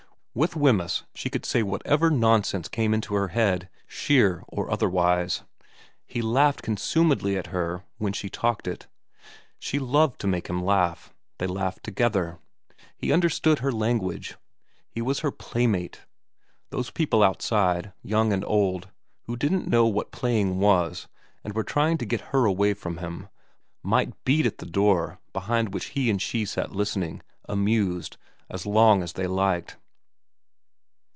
With 0.33 0.55
Wemyss 0.55 1.03
she 1.13 1.29
could 1.29 1.45
say 1.45 1.61
whatever 1.61 2.09
nonsense 2.09 2.69
came 2.69 2.93
into 2.93 3.15
her 3.15 3.27
head, 3.27 3.67
sheer 3.85 4.45
or 4.47 4.71
otherwise. 4.71 5.43
He 6.07 6.21
laughed 6.21 6.61
consumedly 6.61 7.35
at 7.37 7.47
her 7.47 7.83
when 7.97 8.13
she 8.13 8.29
talked 8.29 8.65
it. 8.65 8.87
She 9.59 9.77
loved 9.77 10.21
to 10.21 10.27
make 10.27 10.47
him 10.47 10.63
laugh. 10.63 11.13
They 11.37 11.47
laughed 11.47 11.83
together. 11.83 12.39
He 12.95 13.11
understood 13.11 13.59
her 13.59 13.73
language. 13.73 14.37
He 14.89 15.01
was 15.01 15.19
her 15.19 15.31
playmate. 15.31 16.05
Those 16.69 16.91
people 16.91 17.23
outside, 17.23 17.87
old 18.01 18.31
and 18.31 18.41
young, 18.45 18.83
who 19.23 19.35
didn't 19.35 19.67
know 19.67 19.85
what 19.85 20.13
playing 20.13 20.59
was 20.61 21.09
and 21.43 21.53
were 21.53 21.65
trying 21.65 21.97
to 21.97 22.05
get 22.05 22.21
her 22.31 22.45
away 22.45 22.73
from 22.73 22.99
him, 22.99 23.27
might 23.83 24.13
beat 24.23 24.45
at 24.45 24.59
the 24.59 24.65
door 24.65 25.19
behind 25.33 25.73
which 25.73 25.87
he 25.87 26.09
and 26.09 26.21
she 26.21 26.45
sat 26.45 26.71
listening, 26.71 27.21
amused, 27.49 28.15
as 28.49 28.65
long 28.65 29.03
as 29.03 29.11
they 29.11 29.27
liked. 29.27 29.75